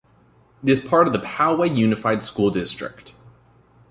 [0.63, 3.13] It is part of the Poway Unified School District.